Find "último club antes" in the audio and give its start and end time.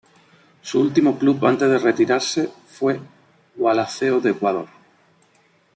0.81-1.69